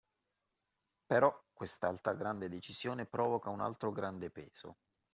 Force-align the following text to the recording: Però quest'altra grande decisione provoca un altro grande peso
Però 1.05 1.43
quest'altra 1.53 2.15
grande 2.15 2.49
decisione 2.49 3.05
provoca 3.05 3.51
un 3.51 3.61
altro 3.61 3.91
grande 3.91 4.31
peso 4.31 4.77